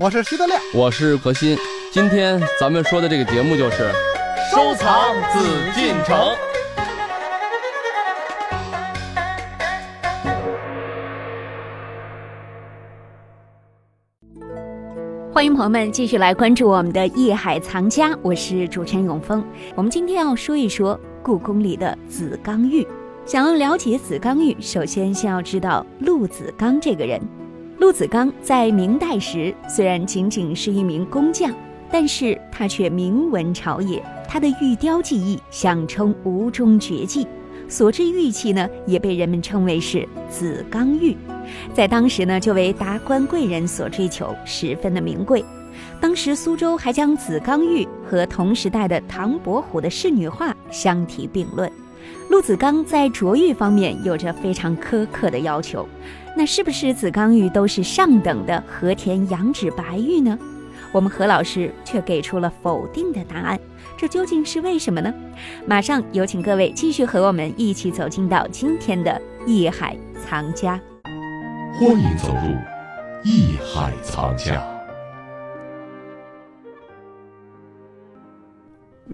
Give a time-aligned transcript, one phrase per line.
[0.00, 1.58] 我是徐德亮，我是何鑫。
[1.92, 3.90] 今天咱们说的这个节目就是
[4.50, 6.16] 收藏紫禁城。
[15.30, 19.44] 欢迎朋友们继续来关注我们的《艺海藏家》，我是主持人永峰。
[19.74, 22.86] 我们今天要说一说故宫里的紫刚玉。
[23.26, 27.20] 想要了解紫刚玉，首先先要知道陆子刚这个人。
[27.84, 31.52] 陆子刚在明代时虽然仅仅是一名工匠，
[31.92, 34.02] 但是他却名闻朝野。
[34.26, 37.26] 他的玉雕技艺相称吴中绝技，
[37.68, 41.14] 所制玉器呢也被人们称为是紫刚玉。
[41.74, 45.44] 在当时呢，就为达官贵人所追求，十分的名贵。
[46.00, 51.70] 当时苏州还将紫刚玉和同时代的唐伯虎的仕女画相提并论。
[52.30, 55.86] 陆子刚在琢玉方面有着非常苛刻的要求。
[56.36, 60.38] 那是不是紫刚玉都是上等的和田羊脂白玉呢？
[60.90, 63.58] 我们何老师却给出了否定的答案。
[63.96, 65.14] 这究竟是为什么呢？
[65.66, 70.80] 马上有请各位继续和我们一起走进到今天的艺海藏家。
[71.78, 72.54] 欢迎走入
[73.24, 74.73] 艺海藏家。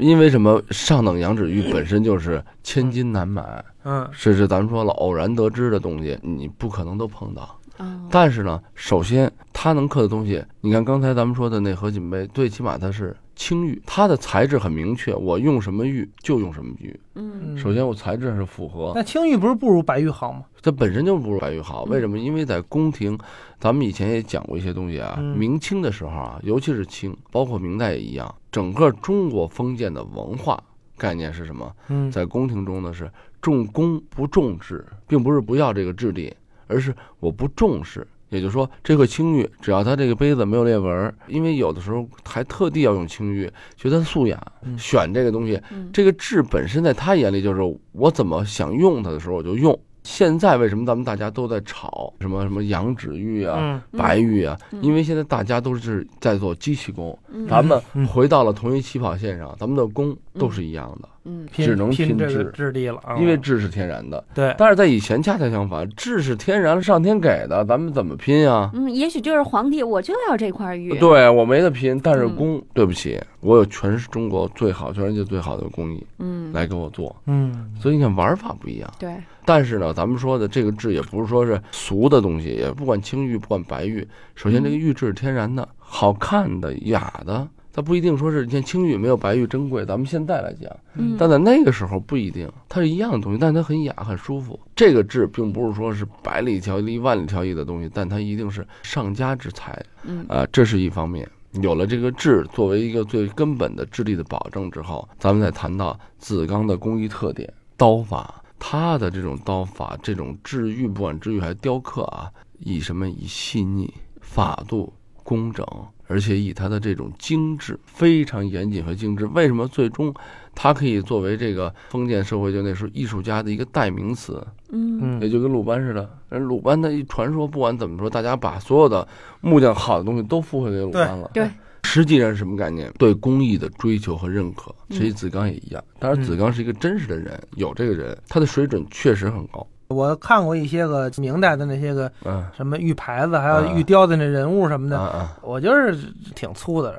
[0.00, 0.60] 因为什么？
[0.70, 7.59] 上等羊脂玉本身就是千金难买，嗯，是是咱们说了偶然得知的东西，你不可能都碰到。
[7.80, 16.98] 哦，但是呢，首先它能刻的东西，你看刚才咱们说的那合锦杯，最起码它是青玉，它的材质很明确，我用什么玉就用什么玉。
[17.14, 20.44] 嗯首先我材质是符合，那青玉不是不如白玉好吗？
[20.62, 21.84] 它本身就不如白玉好。
[21.86, 22.18] 嗯为什么？
[22.18, 23.18] 因为在宫廷，
[23.58, 25.16] 咱们以前也讲过一些东西啊。
[25.18, 30.62] 嗯明清的时候啊，尤其是清，包括明代也一样，整个中国封建的文化
[30.98, 31.74] 概念是什么？
[31.88, 36.34] 嗯，在宫廷中呢是重工不重质，并不是不要这个质地，
[36.70, 38.06] 而是我不重视。
[38.28, 47.60] 也就是说，这个青玉只要它这个杯子没有裂纹儿，因为有的时候还特地要用青玉，觉得素雅，嗯选这个东西，嗯这个质本身在他眼里就是
[47.90, 49.76] 我怎么想用它的时候我就用。
[50.04, 53.58] 现在为什么咱们大家都在炒什么什么羊脂玉啊、
[53.92, 54.56] 嗯白玉啊？
[54.70, 64.22] 嗯因为现在大家都是在做机器工，嗯咱们嗯回到了同一起跑线上，咱们的工都是一样的，嗯只能拼这质质地了啊，因为质是天然的。
[64.34, 68.70] 对，但是在以前恰恰相反，质是天然上天给的，咱们怎么拼啊？
[68.72, 70.96] 嗯，也许就是皇帝，我就要这块玉。
[70.98, 78.90] 对我没得拼，但是嗯工，对不起，我有全是中国最好、全世界最好的工艺嗯，来给我做，嗯所以你看玩法不一样。
[78.98, 79.14] 对，
[79.44, 87.46] 但是呢，咱们说的这个质也不是说是俗的东西，也不管青玉，不管白玉，首先这个玉质是天然的、好看的、雅的，
[87.80, 89.86] 它不一定说是你看青玉没有白玉珍贵。
[89.86, 94.60] 咱们现在来讲，嗯，但在那个时候不一定，它是一样的东西，但它很雅很舒服。
[94.76, 101.26] 这个质并不是说是百里挑一、万里挑一的东西，但它一定是上佳之材嗯啊、这是一方面。
[101.62, 108.42] 有了这个质作为一个最根本的质地的保证之后，咱们再谈到紫刚的工艺特点，刀法。
[108.58, 113.08] 它的这种刀法，这种治玉，不管治玉还是雕刻啊，以什么？
[113.08, 114.92] 以细腻、法度、
[115.24, 115.66] 工整，
[116.10, 119.24] 而且以它的这种精致，非常严谨和精致。
[119.26, 120.12] 为什么最终
[120.56, 124.44] 它可以作为这个封建社会就那时候艺术家的一个代名词？
[124.72, 126.10] 嗯嗯也就跟鲁班似的。
[126.28, 129.06] 人鲁班的一传说，不管怎么说，大家把所有的
[129.40, 131.30] 木匠好的东西都附会给鲁班了。
[131.32, 131.48] 对，
[131.84, 132.92] 实际上是什么概念？
[132.98, 135.82] 对工艺的追求和认可，其实子刚也一样。
[136.00, 139.64] 当然，嗯子刚是一个真实的人，有这个人，他的水准确实很高。
[139.90, 145.96] 我看过一些个明代的那些个嗯什么玉牌子，还有玉雕的那人物什么的，我就是
[146.34, 146.98] 挺粗的！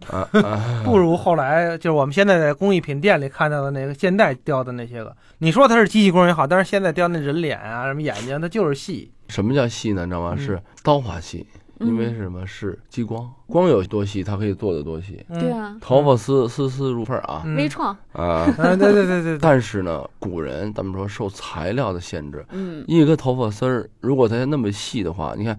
[0.84, 5.14] 不如后来就是我们现在在工艺品店里看到的那个现代雕的那些个。
[5.38, 9.10] 你说它是机器工也好，但是现在雕那人脸啊、什么眼睛，它就是细。
[9.28, 10.04] 什么叫细呢？
[10.04, 10.34] 你知道吗？
[10.36, 11.46] 嗯是刀法细，
[11.80, 12.46] 因为什么？
[12.46, 15.24] 是激光，光有多细，它可以做的多细。
[15.28, 18.46] 嗯对，啊，头发丝丝丝入缝啊嗯微创，啊！
[18.58, 25.58] 嗯，对对对对对， 但是呢，古人咱们说受材料的限制，嗯一个头发丝儿，如果它那么细的话，你看，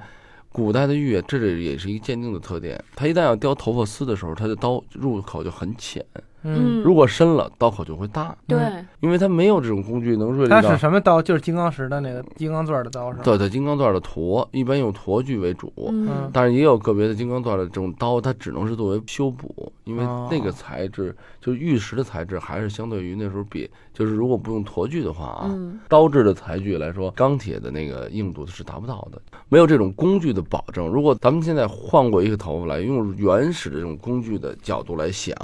[0.52, 2.84] 古代的玉，这里也是一个鉴定的特点。
[2.96, 6.04] 它一旦要雕头发丝的时候，它的刀入口就很浅；
[6.44, 8.60] 嗯，如果深了，刀口就会大，对，
[9.00, 10.78] 因为它没有这种工具能锐利它是。
[10.78, 11.22] 什么刀？
[11.22, 13.24] 就是金刚石的那个金刚钻的刀是吧？
[13.24, 15.72] 对对，金刚钻的砣，一般用砣具为主。
[15.92, 30.88] 嗯但是也有个别的金刚钻的这种刀，它只能是作为修补，因为哦那个材质，就是玉石的材质，还是相对于那时候比，就是如果不用砣具的话啊，嗯刀制的材具来说，钢铁的那个硬度是达不到的，没有这种工具的保证。
[30.88, 35.36] 如果咱们现在换过一个头发来，用原始的这种工具的角度来想，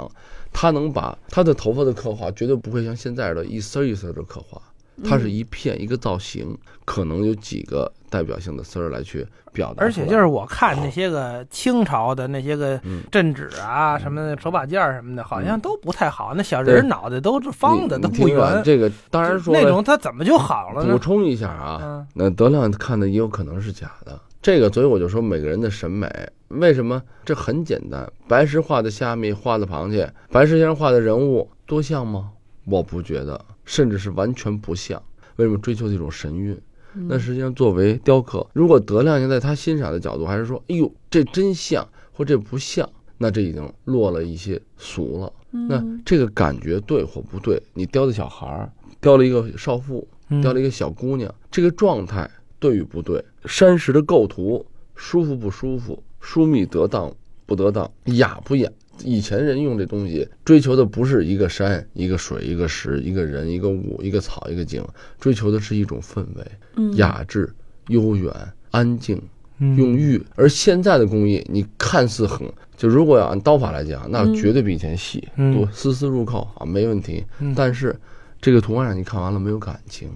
[0.52, 4.60] 它能把他的头发的刻画绝对不会像现在的一丝儿一丝儿的刻画，
[5.04, 9.84] 它是一片一个造型，可能有几个代表性的丝儿来去表达。
[9.84, 16.32] 而且就是我看那些个清朝的那些个嗯镇纸啊，什么的手把件儿什么的，好像都不太好。
[16.34, 18.60] 那小人儿脑袋都是方的，都不圆。
[18.64, 20.92] 这个当然说了那种他怎么就好了呢？
[20.92, 24.18] 补充一下啊，嗯那德亮看的也有可能是假的。
[24.40, 26.08] 这个，所以我就说每个人的审美
[26.48, 28.10] 为什么这很简单？
[28.26, 32.32] 白石画的虾米，画的螃蟹，白石先生画的人物多像吗？
[32.64, 35.02] 我不觉得，甚至是完全不像。
[35.36, 36.58] 为什么追求这种神韵？
[36.92, 42.88] 那实际上作为雕刻，如果德亮现在他欣赏的角度还是说，哎呦，这真像或这不像，
[43.18, 45.32] 那这已经落了一些俗了。
[45.50, 47.62] 那这个感觉对或不对？
[47.74, 53.24] 你雕的小孩儿，雕了一个少妇，嗯雕了一个小姑娘，这个状态对与不对？
[53.48, 54.64] 山石的构图
[54.94, 56.00] 舒服不舒服？
[56.20, 57.12] 疏密得当
[57.46, 57.90] 不得当？
[58.04, 58.70] 雅不雅？
[59.04, 64.84] 以前人用这东西追求的不是一个山、一个水、一个石、一个人、一个物、一个草、一个景，
[65.18, 66.44] 追求的是一种氛围，
[66.76, 67.52] 嗯雅致、
[67.88, 68.32] 悠远、
[68.70, 69.16] 安静。
[69.60, 77.24] 嗯用玉，而现在的工艺，你看似很，就如果要按刀法来讲，那嗯绝对比以前细，嗯多丝丝入扣啊，没问题。
[77.40, 77.98] 嗯但是
[78.40, 80.08] 这个图案让你看完了没有感情，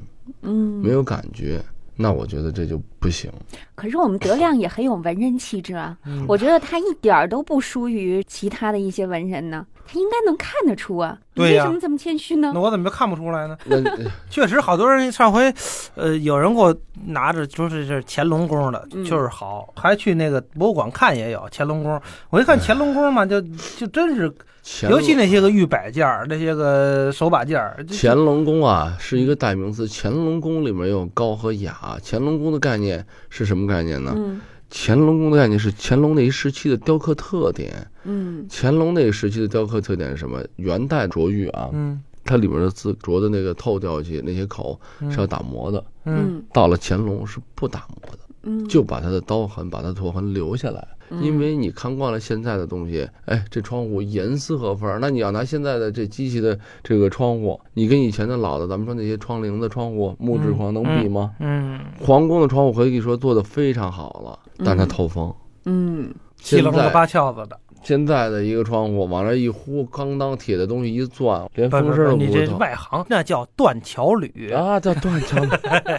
[0.43, 1.61] 嗯没有感觉，
[2.03, 3.31] 那我觉得这就不行。
[3.75, 11.19] 可是我们德亮也很有文人气质啊， 嗯我觉得他一点儿都不输于其他的一些文人呢，他应该能看得出啊。
[11.35, 12.61] 你对呀为什么这么谦虚呢那？
[12.61, 13.57] 我怎么就看不出来呢？
[13.65, 13.77] 那
[14.29, 15.53] 确实，好多人上回，
[15.95, 16.75] 呃，有人给我
[17.07, 22.01] 拿着说是是乾隆宫的，嗯确实好，还去那个博物馆看也有乾隆宫。
[22.31, 23.41] 我一看乾隆宫嘛，就
[23.79, 24.31] 就真是，
[24.63, 31.97] 乾尤其那些个玉摆件儿，那些个手把件儿，就乾隆宫啊是一个代名词，乾隆宫里面有高和雅。
[32.05, 34.13] 乾隆宫的概念是什么概念呢？
[34.15, 34.41] 嗯
[34.75, 37.87] 乾隆宫的概念是乾隆那一时期的雕刻特点。
[38.05, 38.47] 嗯。
[38.51, 40.43] 乾隆那个时期的雕刻特点是什么？
[40.57, 42.03] 元代琢玉啊，嗯。
[42.25, 45.13] 它里面的字琢的那个透掉去那些口嗯。
[45.13, 46.45] 是要打磨的，嗯嗯。
[46.55, 50.87] 到了乾隆是不打磨的，嗯，就把它的刀痕、把它的头痕留下来。
[51.21, 54.99] 因为你看惯了现在的东西，哎，这窗户严丝合缝。
[54.99, 61.35] 那你要拿现在的这机器的这个窗户，你跟以前的老的，咱们说那些窗棂的窗户、木质窗能比吗？
[61.39, 65.31] 嗯，皇宫的窗户可以说做的非常好了，但它透风。
[65.67, 72.59] 嗯七棱子现在八翘子的，现在的一个窗户往那一呼，咣当铁的东西一钻，连风声不，你这都不会透。
[72.59, 74.51] 外行那叫断桥铝。
[74.51, 75.51] 啊，叫断桥铝。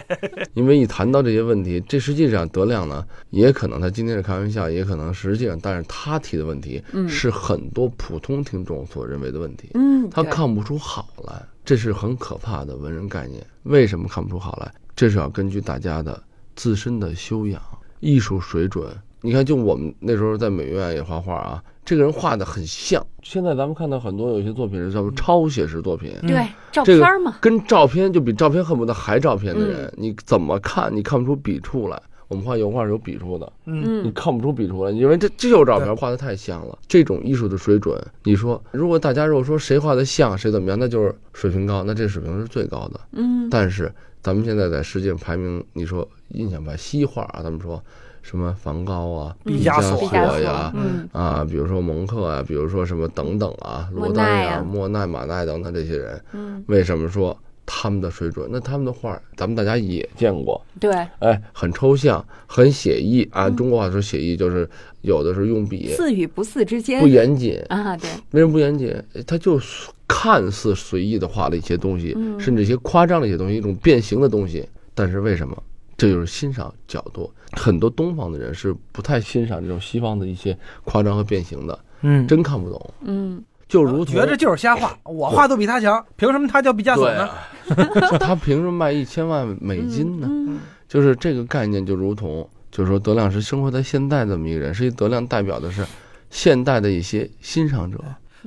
[0.54, 13.44] 因为一谈到这些问题，这实际上德亮呢，也可能他今天是开玩笑，也可能实际上，但是他提的问题嗯是很多普通听众所认为的问题，嗯，他看不出好来，这是很可怕的文人概念。
[13.64, 14.72] 为什么看不出好来？
[14.96, 16.22] 这是要根据大家的
[16.54, 17.60] 自身的修养、
[18.00, 18.86] 艺术水准。
[19.20, 23.04] 你看，就我们那时候在美院也画画啊，这个人画的很像。
[23.22, 26.28] 现在咱们看到很多有些作品是叫做超写实作品，嗯。
[26.28, 29.92] 对照片儿嘛，跟照片就比照片恨不得还照片的人，嗯。
[29.96, 32.00] 你怎么看你看不出笔触来？
[32.28, 34.02] 我们画油画是有笔触的，嗯。
[34.02, 36.76] 你嗯看不出笔触来，因为这这就是照片画的太像了。
[36.88, 43.00] 这种艺术的水准，你说如果大家如果说谁画的像谁怎么样，那就是水平高，那这水平是最高的。
[43.12, 43.48] 嗯。
[43.50, 43.92] 但是
[44.22, 47.80] 咱们现在在世界排名，你说印象派西画啊，咱们说
[48.24, 57.36] 什么梵高啊、毕加加索呀，嗯啊，比如说蒙克啊，比如说什么等等啊，罗丹呀、啊莫奈、马奈等等这些人，嗯，为什么说
[57.66, 58.48] 他们的水准？
[58.50, 63.46] 那他们的画，咱们大家也见过，对，哎，很抽象，很写意啊。
[63.46, 64.66] 嗯中国话说写意，就是
[65.02, 68.90] 有的时候用笔似与不似之间不严谨，啊，对，为什么不严谨？
[69.14, 69.60] 哎他就
[70.08, 74.66] 看似随意的画了一些东西，嗯甚至一些夸张的一些东西，一种变形的东西。
[74.94, 75.62] 但是为什么？
[75.96, 77.32] 这就是欣赏角度。
[77.52, 82.94] 很多东方的人是不太欣赏这种西方的一些夸张和变形的，嗯，真看不懂。
[83.02, 87.28] 嗯就如同觉着就是瞎画，我画都比他强，凭什么他叫毕加索呢？
[88.20, 90.28] 他凭什么卖一千万美金呢？
[90.30, 95.84] 嗯就是这个概念，就如同就是说，德亮是生活在现代这么一个人，实际德亮代表的是
[96.30, 97.98] 现代的一些欣赏者，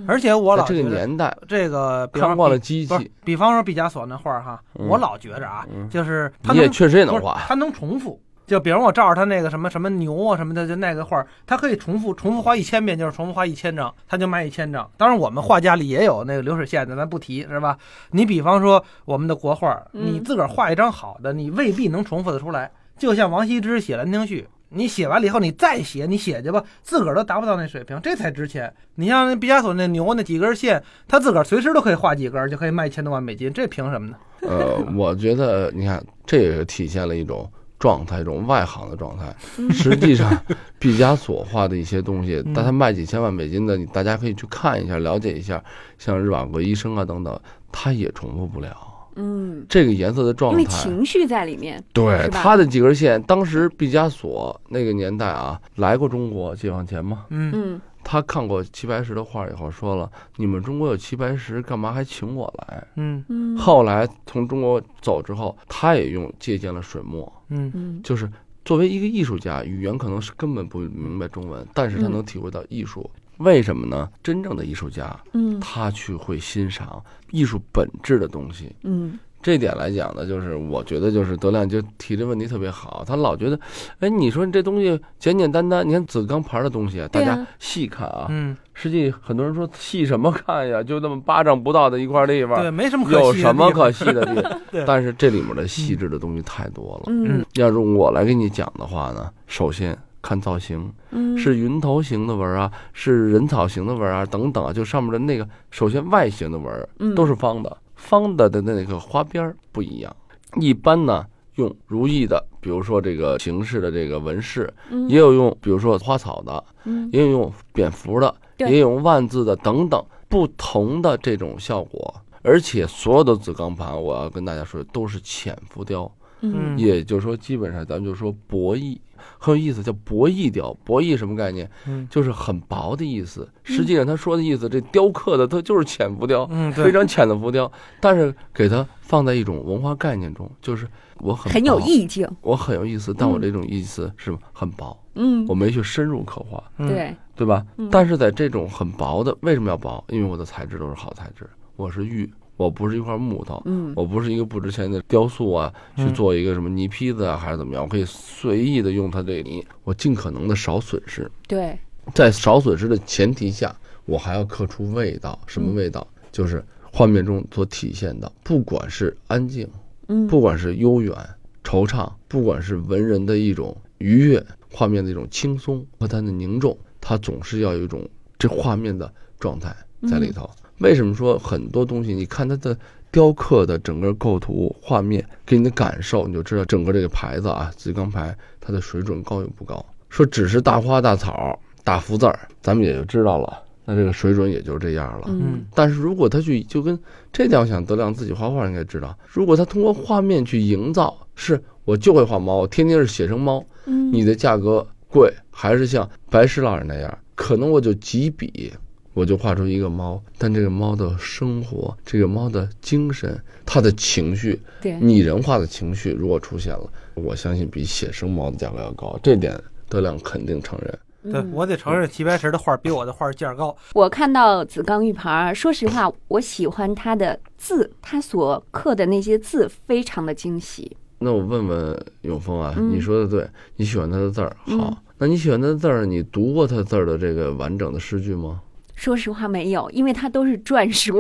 [0.06, 8.22] 而且我老这个老觉得年代这个，比方看惯了比机器，，比方说毕加索那画儿哈，嗯我老觉着啊，嗯就是他能你也确实也不是能画，他能重复。
[8.46, 14.90] 就比如我照着他那个什么什么牛啊什么的，就那个画儿，他可以重复重复画一千遍，就是重复画一千张，他就卖一千张。
[14.96, 17.78] 当然，我们画家里也有那个流水线的，咱不提是吧？
[18.12, 22.72] 你比方说我们的国画你自个儿画一张好的，你未必能重复得出来。
[22.98, 28.74] 就像王羲之写《兰亭序》，你写完了以后，你再写，你写去吧，自个儿都达不到那水平，这才值钱。
[28.96, 34.18] 你像那毕加索那牛那几根线，他自个儿随时都可以画几根，就可以卖一千多万美金，这凭什么呢？
[34.44, 39.34] 呃，我觉得你看，这也是体现了一种状态，一种外行的状态。
[39.72, 40.30] 实际上，
[40.78, 45.64] 毕加索画的一些东西，嗯但他卖几千万美金的，你大家可以去看一下，了解一下，
[45.98, 47.40] 像日瓦戈医生啊等等，
[47.72, 48.76] 他也重复不了。
[49.18, 50.72] 嗯，这个颜色的状态因为。
[50.72, 52.40] 情绪在里面，对是吧？
[52.42, 57.52] 它的几根线，当时毕加索那个年代啊，来过中国，解放前嘛，嗯。
[57.54, 57.82] 嗯。
[58.10, 62.88] 他看过齐白石的画以后，说了：“你们中国有齐白石，干嘛还请我来？
[62.96, 67.70] 嗯？”嗯，后来从中国走之后，他也用借鉴了水墨，嗯。
[67.76, 68.02] 嗯。
[68.02, 68.30] 就是
[68.64, 72.12] 作为一个艺术家，语言可能是根本不明白中文，但是他嗯。
[72.12, 73.10] 能体会到艺术。
[73.38, 74.10] 为什么呢？
[74.24, 75.60] 真正的艺术家，嗯。
[75.60, 78.76] 他去会欣赏艺术本质的东西。
[78.84, 79.18] 嗯。
[79.40, 83.58] 这点来讲呢，就是我觉得就是德亮就提这问题特别好，他老觉得，
[84.00, 94.60] 哎，你说你这东西简简单单，你看紫钢牌的东西，大家细看啊，嗯，实际很多人说细什么看呀，就那么巴掌不到的一块地对，方，没什么可有什么可细的地方。
[94.72, 94.84] 对？
[94.86, 97.04] 但是这里面的细致的东西太多了。
[97.08, 97.46] 嗯。
[97.54, 110.14] 要是我来给你讲的话呢，首先看造型，嗯，是云头形的纹儿啊，是人草形的纹儿啊，等等啊，就上面的那个，首先外形的纹都是方的，方的的那个花边儿不一样。
[110.60, 115.10] 一般呢，用如意的，比如说这个形式的这个纹饰，嗯。
[115.10, 117.10] 也有用，比如说花草的，嗯。
[117.14, 122.14] 也有用蝙蝠的，也有用万字的等等不同的这种效果。
[122.42, 126.76] 而且所有的紫钢盘，我要跟大家说，都是浅浮雕，嗯。
[126.76, 126.78] 嗯。
[126.78, 128.98] 也就是说，基本上咱们就说博弈，
[129.38, 130.74] 很有意思，叫博弈雕。
[130.84, 131.70] 博弈什么概念？
[131.86, 132.08] 嗯。
[132.10, 133.48] 就是很薄的意思。
[133.64, 140.88] 实际上他说的意思，这雕刻的它就是浅浮雕，嗯，对，非常浅的浮雕，但是给它放在一种文化概念中，就是
[141.20, 145.46] 我很很有意境，我很有意思，但我嗯这种意思是很薄，嗯。
[145.48, 147.66] 我没去深入刻画，嗯，对，对吧？
[147.78, 147.90] 嗯？
[147.92, 150.04] 但是在这种很薄的，为什么要薄？
[150.10, 153.62] 因为我的材质都是好材质，我是玉，我不是一块木头。
[153.66, 157.84] 嗯我不是一个不值钱的雕塑啊，去嗯做一个什么泥坯子啊，还是怎么样？
[157.84, 161.32] 我可以随意的用它这泥，我尽可能的少损失。
[161.48, 161.78] 对，
[162.14, 163.74] 在少损失的前提下，
[164.06, 165.40] 我还要刻出味道。
[165.48, 166.06] 什么味道？
[166.32, 169.68] 就是画面中所体现的，不管是安静，
[170.08, 171.16] 嗯不管是悠远、
[171.64, 179.76] 惆怅，不管是文人的一种愉悦，画面的一种轻松和它的凝重，它总是要有一种这画面的状态
[180.10, 180.50] 在里头。
[180.80, 182.14] 为什么说很多东西？
[182.14, 182.78] 你看它的
[183.12, 189.84] 雕刻的整个构图、画面给你的感受，你就知道整个这个牌子啊，紫钢牌它的水准高与不高。
[190.10, 195.28] 说只是大花大草、大福字儿，咱们也就知道了，那这个水准也就这样了。
[195.30, 196.98] 嗯但是如果他去就跟
[197.34, 208.72] 这点，我想德亮自己画画应该知道，如果他通过画面去营造，是我就会画猫，我天天是写生猫，嗯你的价格贵，还是像白石老人那样，可能我就几笔。
[209.18, 219.60] 我就画出一个猫，但这个猫的生活，这个猫的精神，它的情绪，对，拟人化的情绪，如果出现了，我相信比写生猫的价格要高，这点
[219.90, 221.00] 德亮肯定承认。
[221.24, 223.76] 嗯对我得承认，齐白石的画比我的画价高。
[223.94, 230.96] 我看到紫钢玉牌儿，说实话，我喜欢它的字，它所刻的那些字非常的精细。
[231.18, 238.62] 那我问问永峰啊，嗯你说的对，你喜欢他的字儿，嗯好，那你喜欢他的字儿，你读过他字儿的这个完整的诗句吗？
[238.98, 241.20] 说实话没有，因为它都是篆书，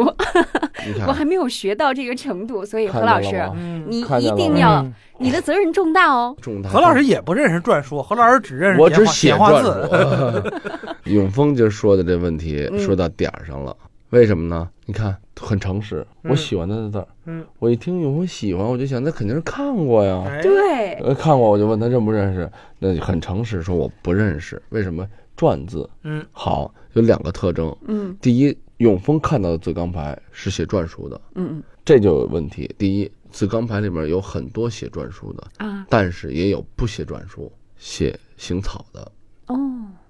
[1.07, 3.49] 我还没有学到这个程度，所以何老师，
[3.87, 6.35] 你一定要，嗯你的责任重大哦。
[6.41, 9.89] 重大何老师也不认识篆书，何老师只认识我只写篆简化字。
[11.03, 11.11] 书。
[11.11, 13.75] 永峰就说的这问题嗯说到点儿上了，
[14.09, 14.67] 为什么呢？
[14.85, 25.07] 你看很诚实，嗯我喜欢他的字儿，嗯，我一听永峰喜欢，我就想那肯定是看过呀，哎，对，呃，看过我就问他认不认识，那很诚实说我不认识，为什么？
[25.39, 32.73] 篆字嗯好有两个特征，嗯第一，永丰看到的字钢牌是写篆书的，嗯这就有问题。
[32.77, 39.11] 第一，字钢牌里面有很多写篆书的，啊但是也有不写篆书、写行草的，
[39.45, 39.57] 哦，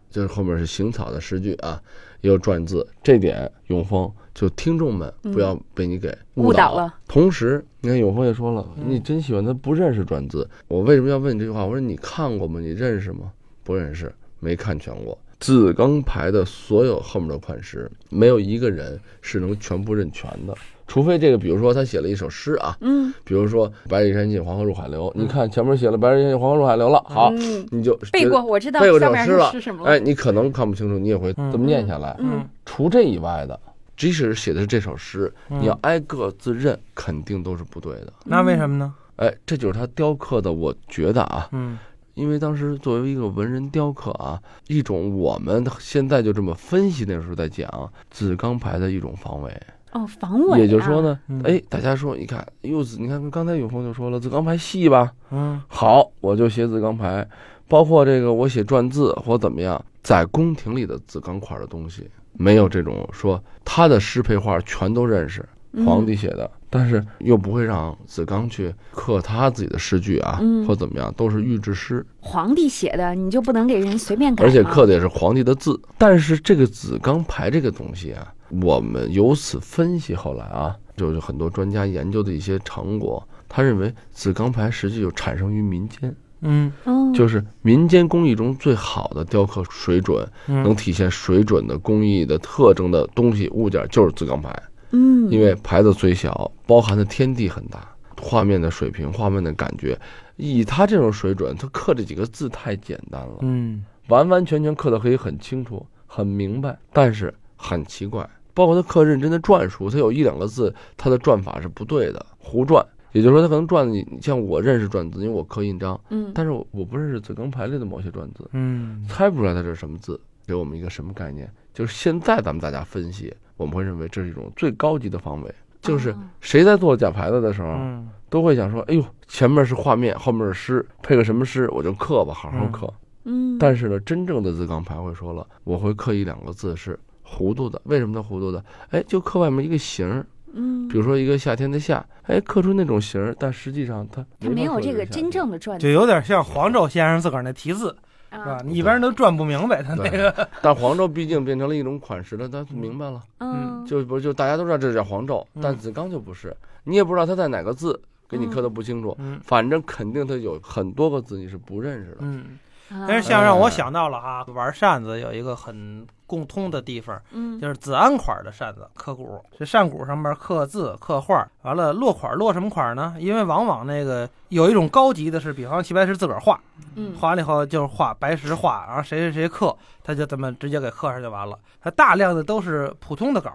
[0.10, 1.82] 就是后面是行草的诗句啊，
[2.22, 2.88] 也有篆字。
[3.03, 6.96] 这点永丰就听众们不要被你给导误导了。
[7.08, 11.65] 同时，你看永丰也说了，嗯你真喜欢他不认识篆字，我为什么要问你这句话？
[11.65, 12.62] 我说你看过吗？
[12.62, 13.34] 你认识吗？
[13.63, 15.20] 不认识，没看全过。
[15.39, 20.56] 紫钢牌的所有后面的款式，没有一个人是能全部认全的，
[20.88, 23.13] 除非这个，比如说他写了一首诗啊，嗯。
[23.24, 29.51] 比如说“白日山尽，黄河入海流”，你看前面写了“白日山尽，黄河入海流”了，好，嗯，你就背过，我知道背过这上面首诗了。
[29.51, 29.91] 是什么了。
[29.91, 32.15] 哎，你可能看不清楚，你也会这么念下来。
[32.20, 32.48] 嗯。
[32.65, 33.60] 除这以外的，
[33.96, 38.13] 即使是写的是这首诗，嗯你要挨个自认，肯定都是不对的。
[38.25, 38.94] 那为什么呢？
[39.17, 41.77] 哎，这就是他雕刻的，我觉得啊，嗯
[42.18, 47.70] 因为当时作为一个文人雕刻啊，一种我们现在就这么分析，那时候在讲
[48.10, 49.56] 紫钢牌的一种防伪。
[49.92, 57.26] 哦，防伪啊，也就是说呢嗯，哎，大家说，你看，柚子，你看刚才永峰就说了，紫钢牌细吧，嗯好，我就写紫钢牌，
[57.68, 70.66] 包括这个我写篆字或怎么样，在宫廷里的紫钢块的东西，没有这种说他的诗配画全都认识，嗯皇帝写的但是又不会让子刚去刻他自己的诗句啊，嗯。
[70.68, 74.44] 或怎么样，都是御制诗，皇帝写的，你就不能给人随便改？
[74.44, 75.80] 而且刻的也是皇帝的字。
[75.98, 86.72] 但是这个子刚牌这个东西啊，我们由此分析后来啊，就是很多专家研究的一些成果，他认为子刚牌实际就产生于民间，嗯。
[86.84, 94.54] 哦，就是民间工艺中最好的雕刻水准，能嗯体现水准的工艺的特征的东西物件就是子刚牌。
[94.91, 97.88] 嗯，因为牌子虽小，包含的天地很大，
[98.22, 100.00] 画面的水平、画面的感觉，
[100.36, 108.27] 以他这种水准，他刻这几个字太简单了，嗯完完全全刻的可以很清楚、很明白，但是很奇怪。
[108.53, 112.84] 包括他刻认真的篆书，他有一两个字，他的篆法是不对的，胡篆。
[113.12, 121.51] 也就是说，他可能篆的，你像我认识篆字，因为我刻印章，嗯，但是我我不认识子刚牌里的某些篆字，嗯猜不出来它是什么字，给我们一个什么概念？
[121.74, 126.24] 就是现在咱们大家分析，我们会认为这是一种最高级的防伪，就是哦。
[126.40, 128.10] 谁在做假牌子的时候，嗯。
[128.30, 132.94] 都会想说，哎呦，前面是画面，后面是诗，配个什么诗，我就刻吧，好好刻。
[133.24, 138.62] 嗯，但是呢，真正的字刚牌会说了，我会刻一两个字是糊涂的，为什么它糊涂的？
[138.90, 146.22] 哎，就刻外面一个形儿，嗯，比如说一个夏天的夏，哎，刻出那种形儿，但实际上它它没有这个真正的篆就有点。
[146.22, 147.96] 像黄州先生自个儿那题字，
[148.31, 148.51] 是吧？
[148.51, 150.48] 啊？，你一般人都转不明白他那个。
[150.62, 153.22] 但黄州毕竟变成了一种款式了，他明白了。
[153.39, 155.62] 嗯，就不就大家都知道这叫黄咒，嗯。
[155.62, 159.39] 但子刚就不是，你也不知道他在哪个字，给你刻的不清楚，嗯。
[159.43, 162.17] 反正肯定他有很多个字你是不认识的。
[162.22, 162.57] 嗯，
[162.89, 163.05] 啊。
[163.07, 173.15] 但是像让我想到了啊，玩扇子有一个很共通的地方，嗯就是子安款的扇子刻骨，这扇骨上面刻字刻画，完了落款落什么款呢？
[173.17, 176.60] 因为往往那个有一种高级的是，比方齐白石自个儿画，
[176.96, 181.57] 嗯画完了以后就是画白石画，然后谁谁谁刻，他就这么直接给刻上就完了。
[181.81, 183.51] 他大量的都是普通的稿，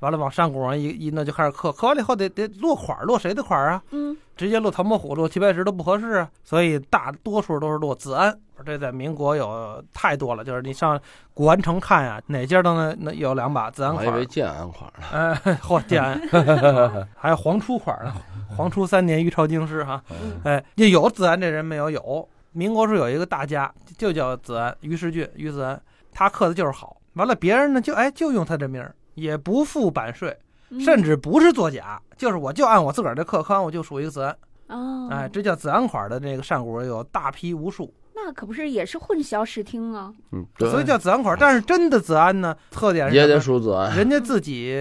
[0.00, 3.82] 完了往扇骨上一一那就开始刻，刻完了以后得得落款，落谁的款啊？
[3.92, 8.38] 嗯直接落唐伯虎、落齐白石都不合适啊，所以大多数都是落子安。
[8.64, 10.98] 这在民国有太多了，就是你上
[11.34, 14.26] 古玩城看呀、哪家都能能有两把子安款我还以为。
[14.26, 15.06] 建安款呢，
[15.44, 16.20] 哎，嚯，建安，
[17.14, 18.14] 还有黄初款呢，
[18.56, 20.02] 黄初三年，于朝京师哈。
[20.10, 21.90] 嗯哎，就有子安这人没有？
[21.90, 22.28] 有。
[22.52, 25.78] 民国时候有一个大家，就叫子安，于世俊，于子安，
[26.12, 26.96] 他刻的就是好。
[27.14, 30.45] 完了，别人呢就哎就用他这名儿，也不付版税，嗯
[30.80, 34.36] 甚至不是作假，就是我就按我自个儿的刻刊，我就属于子安。
[34.68, 40.12] 哦，哎，这叫子安款的这个扇骨有大批无数，那可不是也是混淆视听啊？
[40.32, 41.36] 嗯，对所以叫子安款。
[41.38, 43.96] 但是真的子安呢，特点是也得什么数子安。
[43.96, 44.76] 人家自己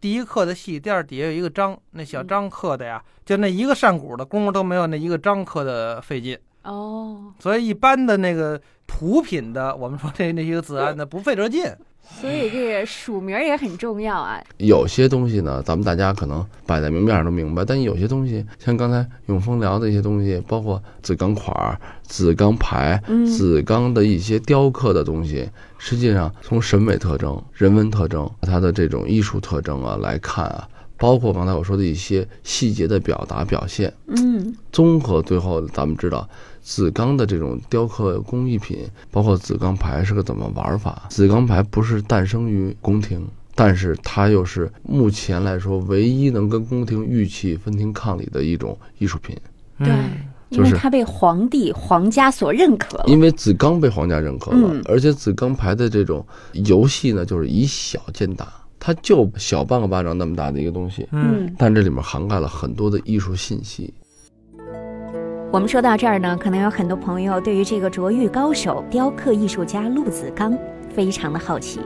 [0.00, 6.38] 第一刻的戏，第二底下有一个章，那小章刻的呀，就那一个扇骨的功夫都没有那一个章刻的费劲。
[6.62, 11.62] 哦，所以一般的那个普品的，我们说这那些个子安的不费这劲。
[12.20, 14.42] 所以这个署名也很重要啊。
[14.58, 36.26] 有些东西呢，咱们大家可能摆在明面上都明白，但有些东西，像刚才永峰聊的一些东西，包括紫钢款儿、子钢牌、嗯子钢的一些雕刻的东西，实际上从审美特征、人文特征、它的这种艺术特征啊来看啊，包括刚才我说的一些细节的表达表现，嗯综合最后咱们知道，
[36.66, 38.78] 子钢的这种雕刻工艺品，
[39.12, 41.06] 包括子钢牌是个怎么玩法。
[41.08, 43.24] 子钢牌不是诞生于宫廷，
[43.54, 49.36] 但是它又是目前来说唯一能跟宫廷玉器分庭抗礼的一种艺术品。
[49.78, 50.10] 对嗯，
[50.50, 53.04] 就是因为它被皇帝皇家所认可了。
[53.06, 63.94] 因为子钢被皇家认可了，嗯而且子钢牌的这种游戏呢，就是以小见大，它就小半个巴掌那么大的一个东西，嗯，但这里面涵盖了很多的艺术信息。
[65.52, 70.56] 我们说到这儿呢，可能有很多朋友对于这个卓越高手、雕刻艺术家陆子刚
[70.92, 71.80] 非常的好奇，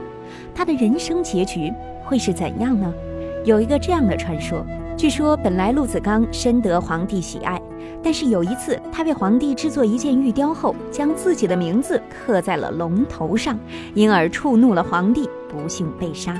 [0.53, 1.71] 他的人生结局
[2.03, 2.91] 会是怎样呢？
[3.45, 4.65] 有一个这样的传说，
[4.97, 7.61] 据说本来陆子刚深得皇帝喜爱，
[8.03, 13.57] 但是有一次他为皇帝制作一件玉雕后，将自己的名字刻在了龙头上，
[13.93, 16.35] 因而触怒了皇帝，不幸被杀。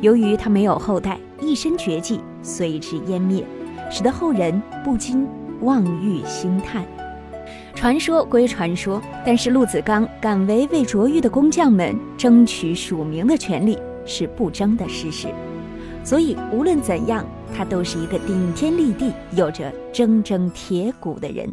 [0.00, 3.44] 由于他没有后代，一身绝技随之湮灭，
[3.90, 5.26] 使得后人不禁
[5.64, 6.84] 望玉兴叹。
[7.74, 15.28] 传说归传说，但是陆子刚敢为为卓玉的工匠们争取署名的权利是不争的事实。
[16.04, 21.52] 所以无论怎样，他都是一个顶天立地、有着铮铮铁骨的人。